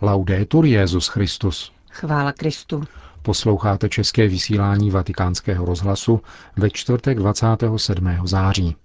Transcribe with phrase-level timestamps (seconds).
[0.00, 1.72] Laudetur Jezus Christus.
[1.90, 2.84] Chvála Kristu.
[3.22, 6.20] Posloucháte české vysílání Vatikánského rozhlasu
[6.56, 8.08] ve čtvrtek 27.
[8.24, 8.76] září.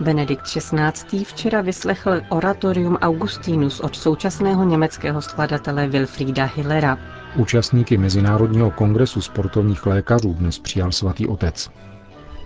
[0.00, 1.24] Benedikt XVI.
[1.24, 6.98] včera vyslechl oratorium Augustinus od současného německého skladatele Wilfrieda Hillera.
[7.36, 11.70] Účastníky Mezinárodního kongresu sportovních lékařů dnes přijal svatý otec.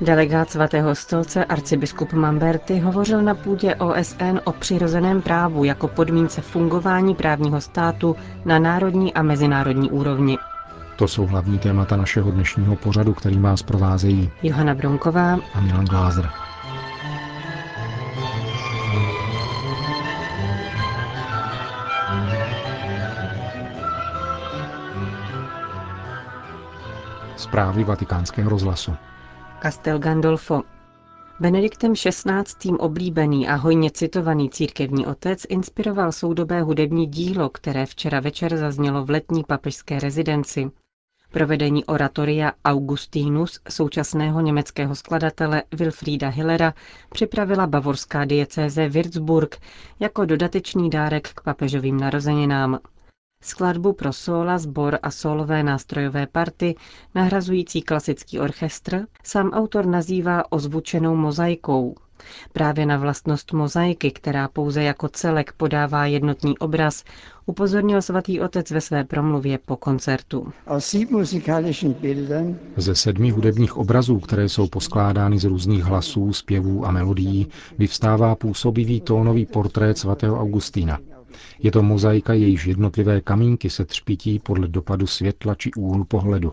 [0.01, 7.15] Delegát svatého stolce arcibiskup Mamberty hovořil na půdě OSN o přirozeném právu jako podmínce fungování
[7.15, 10.39] právního státu na národní a mezinárodní úrovni.
[10.97, 16.31] To jsou hlavní témata našeho dnešního pořadu, kterým vás provázejí Johana Bronková a Milan Glázer.
[27.39, 28.93] Zprávy vatikánského rozhlasu.
[29.63, 30.63] Castel Gandolfo.
[31.41, 32.71] Benediktem XVI.
[32.79, 39.11] oblíbený a hojně citovaný církevní otec inspiroval soudobé hudební dílo, které včera večer zaznělo v
[39.11, 40.71] letní papežské rezidenci.
[41.33, 46.75] Provedení oratoria Augustinus současného německého skladatele Wilfrieda Hillera
[47.09, 49.57] připravila bavorská diecéze Würzburg
[50.01, 52.79] jako dodatečný dárek k papežovým narozeninám.
[53.43, 56.75] Skladbu pro sóla, sbor a solové nástrojové party,
[57.15, 61.95] nahrazující klasický orchestr, sám autor nazývá ozvučenou mozaikou.
[62.53, 67.05] Právě na vlastnost mozaiky, která pouze jako celek podává jednotný obraz,
[67.47, 70.53] upozornil svatý otec ve své promluvě po koncertu.
[72.77, 77.47] Ze sedmi hudebních obrazů, které jsou poskládány z různých hlasů, zpěvů a melodií,
[77.79, 80.99] vyvstává působivý tónový portrét svatého Augustína.
[81.59, 86.53] Je to mozaika, jejíž jednotlivé kamínky se třpití podle dopadu světla či úhlu pohledu.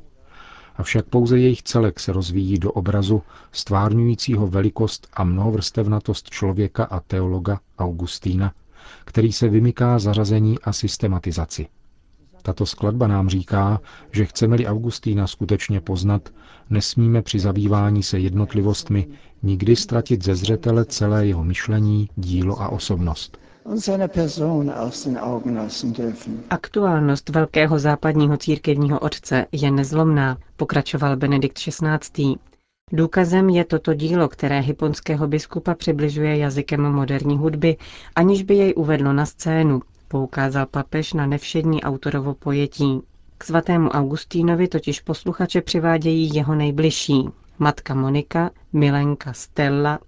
[0.75, 7.59] Avšak pouze jejich celek se rozvíjí do obrazu stvárňujícího velikost a mnohovrstevnatost člověka a teologa
[7.79, 8.53] Augustína,
[9.05, 11.67] který se vymyká zařazení a systematizaci.
[12.41, 13.81] Tato skladba nám říká,
[14.11, 16.29] že chceme-li Augustína skutečně poznat,
[16.69, 19.07] nesmíme při zabývání se jednotlivostmi
[19.43, 23.37] nikdy ztratit ze zřetele celé jeho myšlení, dílo a osobnost.
[26.49, 32.35] Aktuálnost velkého západního církevního otce je nezlomná, pokračoval Benedikt XVI.
[32.91, 37.77] Důkazem je toto dílo, které hyponského biskupa přibližuje jazykem moderní hudby,
[38.15, 43.01] aniž by jej uvedlo na scénu, poukázal papež na nevšední autorovo pojetí.
[43.37, 49.99] K svatému Augustínovi totiž posluchače přivádějí jeho nejbližší, matka Monika, milenka Stella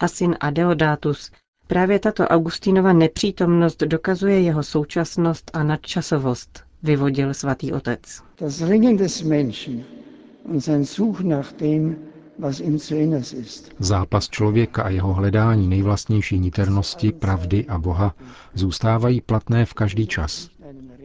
[0.00, 1.30] a syn Adeodatus,
[1.66, 8.00] Právě tato Augustínova nepřítomnost dokazuje jeho současnost a nadčasovost, vyvodil svatý otec.
[13.78, 18.14] Zápas člověka a jeho hledání nejvlastnější niternosti, pravdy a Boha
[18.54, 20.50] zůstávají platné v každý čas.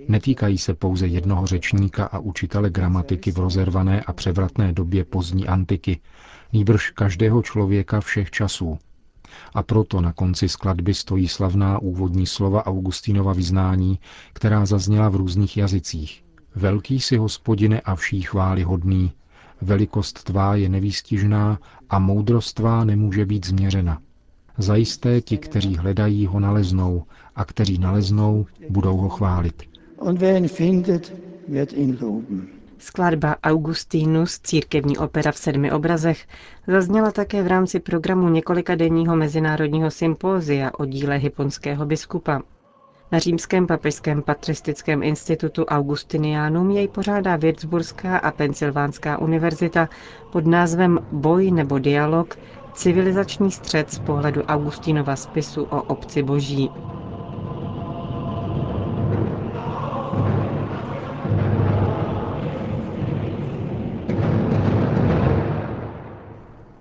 [0.08, 6.00] Netýkají se pouze jednoho řečníka a učitele gramatiky v rozervané a převratné době pozdní antiky,
[6.54, 8.80] nýbrž každého člověka všech časů,
[9.54, 14.00] a proto na konci skladby stojí slavná úvodní slova Augustínova vyznání,
[14.34, 16.24] která zazněla v různých jazycích.
[16.56, 19.12] Velký si hospodine a vší chvály hodný,
[19.62, 21.60] velikost tvá je nevýstižná
[21.90, 24.02] a moudrost tvá nemůže být změřena.
[24.58, 27.04] Zajisté ti, kteří hledají, ho naleznou
[27.36, 29.64] a kteří naleznou, budou ho chválit.
[30.14, 31.14] Wer ihn findet,
[31.48, 32.61] wird ihn loben.
[32.82, 36.28] Skladba Augustinus, církevní opera v sedmi obrazech,
[36.68, 42.42] zazněla také v rámci programu několika denního mezinárodního sympózia o díle hyponského biskupa.
[43.12, 49.90] Na Římském papežském patristickém institutu Augustinianum jej pořádá Würzburská a Pensylvánská univerzita
[50.30, 52.36] pod názvem Boj nebo dialog,
[52.74, 56.70] civilizační střed z pohledu Augustinova spisu o obci boží.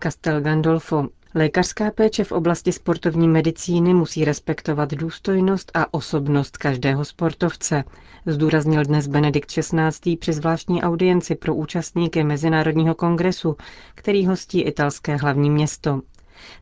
[0.02, 1.08] Castel Gandolfo.
[1.35, 7.85] Lékařská péče v oblasti sportovní medicíny musí respektovat důstojnost a osobnost každého sportovce,
[8.26, 10.17] zdůraznil dnes Benedikt XVI.
[10.17, 13.56] při zvláštní audienci pro účastníky Mezinárodního kongresu,
[13.94, 16.00] který hostí italské hlavní město.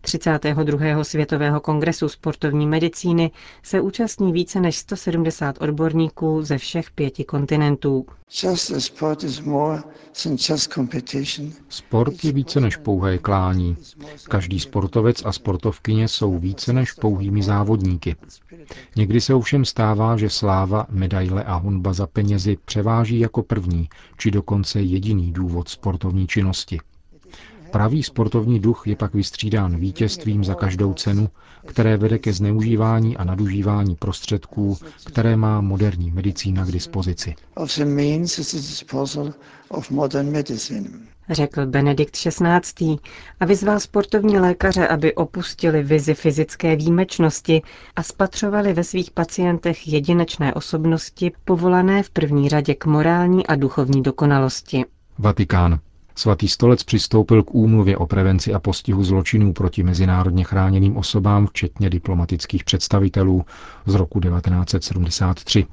[0.00, 1.04] 32.
[1.04, 3.30] světového kongresu sportovní medicíny
[3.62, 8.06] se účastní více než 170 odborníků ze všech pěti kontinentů.
[11.68, 13.76] Sport je více než pouhé klání.
[14.28, 18.16] Každý sportovec a sportovkyně jsou více než pouhými závodníky.
[18.96, 23.88] Někdy se ovšem stává, že sláva, medaile a honba za penězi převáží jako první,
[24.18, 26.78] či dokonce jediný důvod sportovní činnosti.
[27.70, 31.28] Pravý sportovní duch je pak vystřídán vítězstvím za každou cenu,
[31.66, 37.34] které vede ke zneužívání a nadužívání prostředků, které má moderní medicína k dispozici.
[41.30, 42.96] Řekl Benedikt XVI.
[43.40, 47.62] a vyzval sportovní lékaře, aby opustili vizi fyzické výjimečnosti
[47.96, 54.02] a spatřovali ve svých pacientech jedinečné osobnosti povolané v první řadě k morální a duchovní
[54.02, 54.84] dokonalosti.
[55.18, 55.78] Vatikán.
[56.18, 61.90] Svatý stolec přistoupil k úmluvě o prevenci a postihu zločinů proti mezinárodně chráněným osobám, včetně
[61.90, 63.44] diplomatických představitelů
[63.86, 65.66] z roku 1973.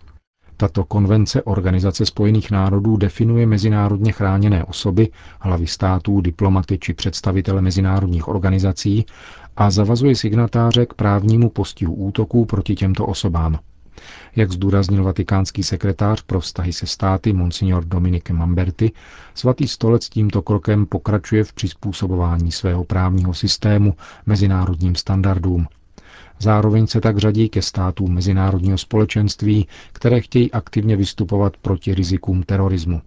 [0.57, 5.09] Tato konvence Organizace spojených národů definuje mezinárodně chráněné osoby,
[5.39, 9.06] hlavy států, diplomaty či představitele mezinárodních organizací
[9.57, 13.59] a zavazuje signatáře k právnímu postihu útoků proti těmto osobám.
[14.36, 18.92] Jak zdůraznil vatikánský sekretář pro vztahy se státy Monsignor Dominique Mamberti,
[19.36, 23.94] svatý stolec tímto krokem pokračuje v přizpůsobování svého právního systému
[24.25, 25.68] mezinárodním standardům.
[26.39, 33.01] Zároveň se tak řadí ke státům mezinárodního společenství, které chtějí aktivně vystupovat proti rizikům terorismu.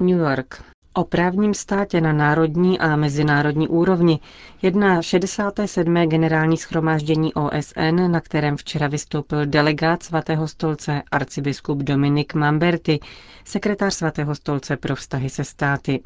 [0.00, 0.69] New York.
[0.94, 4.20] O právním státě na národní a mezinárodní úrovni
[4.62, 5.94] jedná 67.
[5.94, 13.00] generální schromáždění OSN, na kterém včera vystoupil delegát svatého stolce arcibiskup Dominik Mamberti,
[13.44, 16.02] sekretář svatého stolce pro vztahy se státy.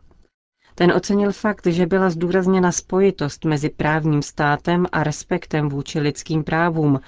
[0.77, 7.01] Ten ocenil fakt, že byla zdůrazněna spojitost mezi právním státem a respektem vůči lidským právům,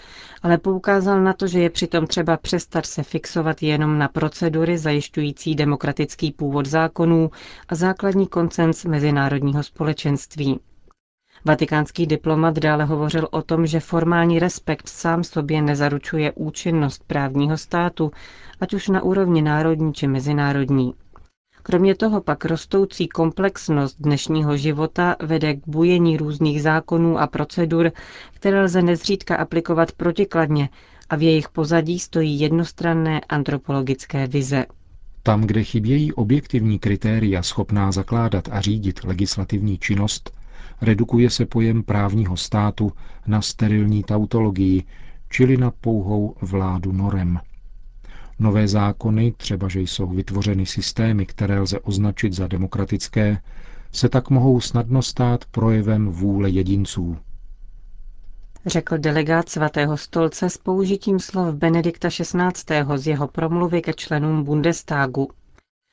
[0.42, 5.54] ale poukázal na to, že je přitom třeba přestat se fixovat jenom na procedury zajišťující
[5.54, 7.30] demokratický původ zákonů
[7.68, 10.60] a základní koncens mezinárodního společenství.
[11.44, 18.10] Vatikánský diplomat dále hovořil o tom, že formální respekt sám sobě nezaručuje účinnost právního státu,
[18.60, 20.94] ať už na úrovni národní či mezinárodní.
[21.68, 27.92] Kromě toho pak rostoucí komplexnost dnešního života vede k bujení různých zákonů a procedur,
[28.32, 30.68] které lze nezřídka aplikovat protikladně
[31.08, 34.66] a v jejich pozadí stojí jednostranné antropologické vize.
[35.22, 40.30] Tam, kde chybějí objektivní kritéria schopná zakládat a řídit legislativní činnost,
[40.80, 42.92] redukuje se pojem právního státu
[43.26, 44.84] na sterilní tautologii,
[45.28, 47.38] čili na pouhou vládu norem.
[48.38, 53.38] Nové zákony, třeba že jsou vytvořeny systémy, které lze označit za demokratické,
[53.92, 57.16] se tak mohou snadno stát projevem vůle jedinců.
[58.66, 62.96] Řekl delegát svatého stolce s použitím slov Benedikta XVI.
[62.96, 65.28] z jeho promluvy ke členům Bundestagu.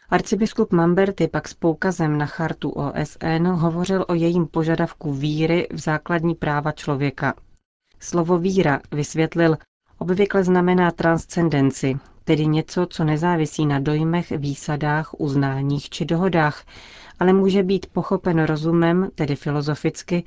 [0.10, 6.36] Arcibiskup Mamberty pak s poukazem na chartu OSN hovořil o jejím požadavku víry v základní
[6.36, 7.34] práva člověka.
[8.00, 9.58] Slovo víra, vysvětlil,
[9.98, 16.64] obvykle znamená transcendenci, tedy něco, co nezávisí na dojmech, výsadách, uznáních či dohodách,
[17.20, 20.24] ale může být pochopen rozumem, tedy filozoficky,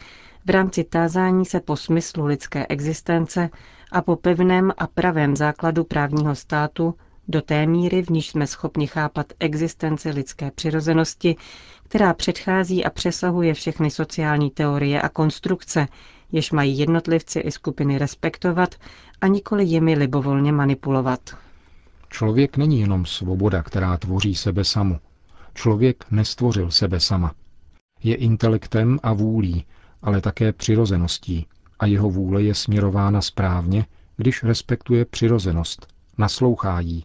[0.46, 3.50] v rámci tázání se po smyslu lidské existence
[3.92, 6.94] a po pevném a pravém základu právního státu
[7.28, 11.36] do té míry, v níž jsme schopni chápat existenci lidské přirozenosti,
[11.88, 15.86] která předchází a přesahuje všechny sociální teorie a konstrukce,
[16.32, 18.74] jež mají jednotlivci i skupiny respektovat
[19.20, 21.20] a nikoli jimi libovolně manipulovat.
[22.16, 25.00] Člověk není jenom svoboda, která tvoří sebe samu.
[25.54, 27.34] Člověk nestvořil sebe sama.
[28.02, 29.64] Je intelektem a vůlí,
[30.02, 31.46] ale také přirozeností
[31.78, 33.86] a jeho vůle je směrována správně,
[34.16, 35.86] když respektuje přirozenost,
[36.18, 37.04] naslouchá jí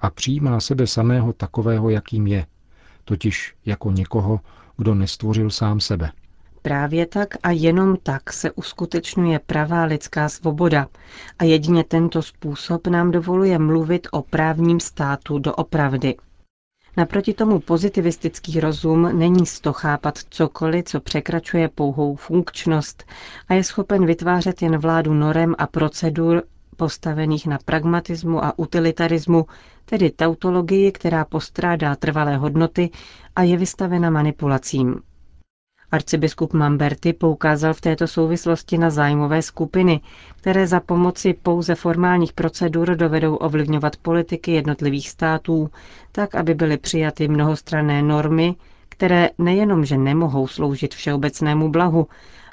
[0.00, 2.46] a přijímá sebe samého takového, jakým je,
[3.04, 4.40] totiž jako někoho,
[4.76, 6.12] kdo nestvořil sám sebe.
[6.66, 10.86] Právě tak a jenom tak se uskutečňuje pravá lidská svoboda
[11.38, 16.14] a jedině tento způsob nám dovoluje mluvit o právním státu doopravdy.
[16.96, 23.04] Naproti tomu pozitivistický rozum není z to chápat cokoliv, co překračuje pouhou funkčnost
[23.48, 26.42] a je schopen vytvářet jen vládu norem a procedur
[26.76, 29.46] postavených na pragmatismu a utilitarismu,
[29.84, 32.90] tedy tautologii, která postrádá trvalé hodnoty
[33.36, 35.00] a je vystavena manipulacím.
[35.96, 40.00] Arcibiskup Mamberty poukázal v této souvislosti na zájmové skupiny,
[40.36, 45.70] které za pomoci pouze formálních procedur dovedou ovlivňovat politiky jednotlivých států,
[46.12, 48.54] tak aby byly přijaty mnohostranné normy,
[48.88, 52.06] které nejenom, že nemohou sloužit všeobecnému blahu,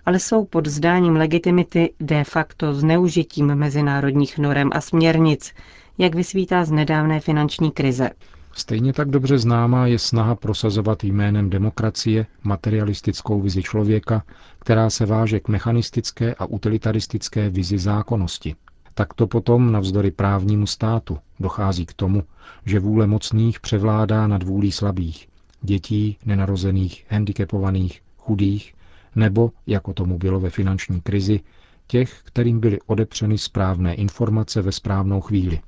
[0.05, 5.53] ale jsou pod zdáním legitimity de facto zneužitím mezinárodních norem a směrnic,
[5.97, 8.09] jak vysvítá z nedávné finanční krize.
[8.55, 14.23] Stejně tak dobře známá je snaha prosazovat jménem demokracie materialistickou vizi člověka,
[14.59, 18.55] která se váže k mechanistické a utilitaristické vizi zákonnosti.
[18.93, 22.23] Takto potom, navzdory právnímu státu, dochází k tomu,
[22.65, 25.27] že vůle mocných převládá nad vůlí slabých,
[25.61, 28.73] dětí, nenarozených, handicapovaných, chudých,
[29.15, 31.39] nebo, jako tomu bylo ve finanční krizi,
[31.87, 35.61] těch, kterým byly odepřeny správné informace ve správnou chvíli.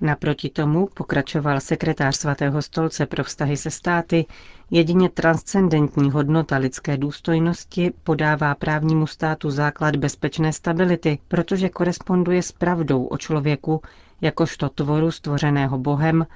[0.00, 4.26] Naproti tomu, pokračoval sekretář svatého stolce pro vztahy se státy,
[4.70, 13.04] jedině transcendentní hodnota lidské důstojnosti podává právnímu státu základ bezpečné stability, protože koresponduje s pravdou
[13.04, 13.80] o člověku
[14.20, 16.26] jakožto tvoru stvořeného Bohem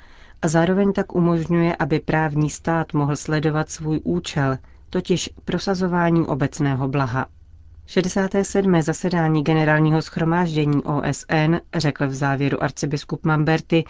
[0.42, 4.58] a zároveň tak umožňuje, aby právní stát mohl sledovat svůj účel,
[4.90, 7.26] totiž prosazování obecného blaha.
[7.90, 8.82] 67.
[8.82, 13.84] zasedání generálního schromáždění OSN, řekl v závěru arcibiskup Mamberty,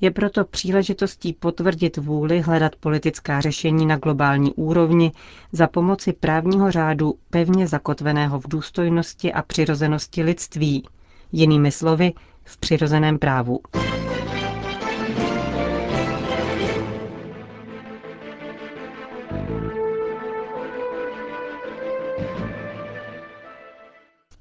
[0.00, 5.12] je proto příležitostí potvrdit vůli hledat politická řešení na globální úrovni
[5.52, 10.88] za pomoci právního řádu pevně zakotveného v důstojnosti a přirozenosti lidství,
[11.32, 12.12] jinými slovy
[12.44, 13.60] v přirozeném právu.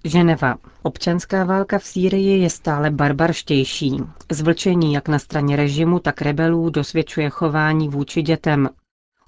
[0.05, 0.55] Ženeva.
[0.83, 3.97] Občanská válka v Sýrii je stále barbarštější.
[4.31, 8.69] Zvlčení jak na straně režimu, tak rebelů dosvědčuje chování vůči dětem.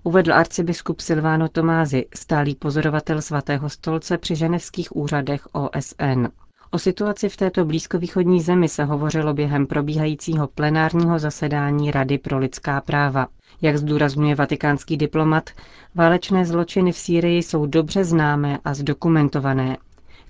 [0.03, 6.27] Uvedl arcibiskup Silvano Tomázy, stálý pozorovatel svatého stolce při ženevských úřadech OSN.
[6.71, 12.81] O situaci v této blízkovýchodní zemi se hovořilo během probíhajícího plenárního zasedání Rady pro lidská
[12.81, 13.27] práva.
[13.61, 15.49] Jak zdůrazňuje vatikánský diplomat,
[15.95, 19.77] válečné zločiny v Sýrii jsou dobře známé a zdokumentované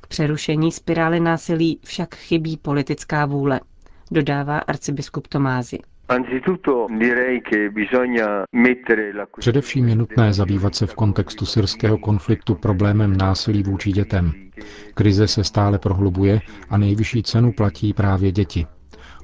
[0.07, 3.59] přerušení spirály násilí však chybí politická vůle,
[4.11, 5.79] dodává arcibiskup Tomázy.
[9.39, 14.31] Především je nutné zabývat se v kontextu syrského konfliktu problémem násilí vůči dětem.
[14.93, 18.65] Krize se stále prohlubuje a nejvyšší cenu platí právě děti.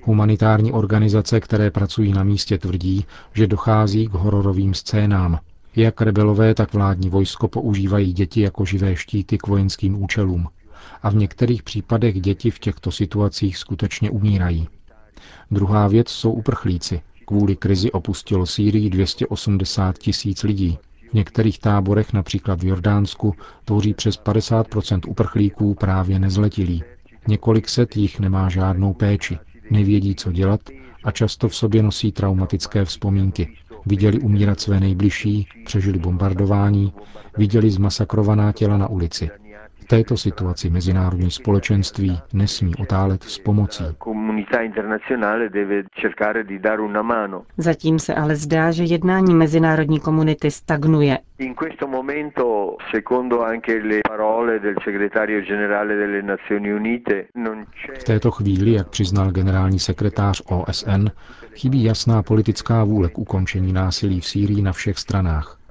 [0.03, 5.39] Humanitární organizace, které pracují na místě, tvrdí, že dochází k hororovým scénám.
[5.75, 10.47] Jak rebelové, tak vládní vojsko používají děti jako živé štíty k vojenským účelům
[11.03, 14.67] a v některých případech děti v těchto situacích skutečně umírají.
[15.51, 17.01] Druhá věc jsou uprchlíci.
[17.25, 20.77] Kvůli krizi opustilo Sýrii 280 tisíc lidí.
[21.11, 23.35] V některých táborech, například v Jordánsku,
[23.65, 26.83] tvoří přes 50% uprchlíků právě nezletilí.
[27.27, 29.37] Několik set jich nemá žádnou péči,
[29.71, 30.61] nevědí, co dělat
[31.03, 33.57] a často v sobě nosí traumatické vzpomínky.
[33.85, 36.93] Viděli umírat své nejbližší, přežili bombardování,
[37.37, 39.29] viděli zmasakrovaná těla na ulici.
[39.83, 43.83] V této situaci mezinárodní společenství nesmí otálet s pomocí.
[47.57, 51.17] Zatím se ale zdá, že jednání mezinárodní komunity stagnuje.
[57.97, 61.07] V této chvíli, jak přiznal generální sekretář OSN,
[61.55, 65.62] chybí jasná politická vůle k ukončení násilí v Sýrii na všech stranách.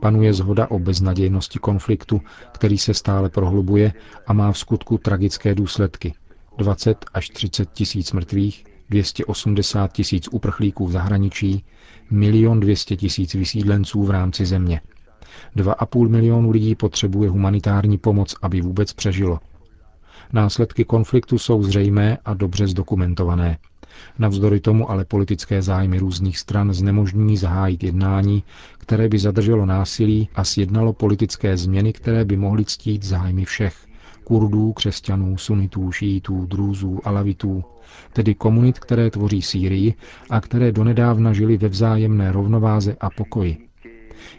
[0.00, 2.20] Panuje zhoda o beznadějnosti konfliktu,
[2.52, 3.92] který se stále prohlubuje
[4.26, 6.14] a má v skutku tragické důsledky.
[6.58, 11.64] 20 až 30 tisíc mrtvých, 280 tisíc uprchlíků v zahraničí,
[12.10, 14.80] milion 200 tisíc vysídlenců v rámci země.
[15.56, 19.38] 2,5 milionu lidí potřebuje humanitární pomoc, aby vůbec přežilo.
[20.32, 23.58] Následky konfliktu jsou zřejmé a dobře zdokumentované.
[24.18, 28.42] Navzdory tomu ale politické zájmy různých stran znemožňují zahájit jednání,
[28.78, 33.86] které by zadrželo násilí a sjednalo politické změny, které by mohly ctít zájmy všech.
[34.24, 37.64] Kurdů, křesťanů, sunitů, šítů, drůzů, alavitů,
[38.12, 39.94] tedy komunit, které tvoří Sýrii
[40.30, 43.69] a které donedávna žili ve vzájemné rovnováze a pokoji.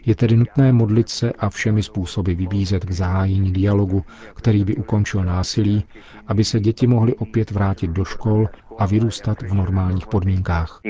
[0.06, 5.24] Je tedy nutné modlit se a všemi způsoby vybízet k zahájení dialogu, který by ukončil
[5.24, 5.84] násilí,
[6.26, 8.48] aby se děti mohly opět vrátit do škol
[8.78, 10.80] a vyrůstat v normálních podmínkách.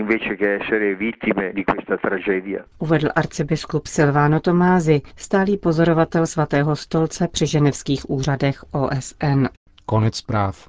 [2.79, 9.47] Uvedl arcibiskup Silvano Tomázy, stálý pozorovatel svatého stolce při ženevských úřadech OSN.
[9.87, 10.69] Konec zpráv.